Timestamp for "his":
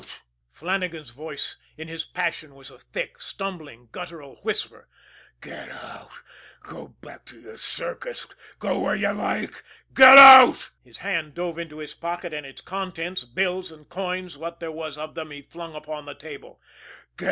1.87-2.07, 10.83-10.97, 11.77-11.93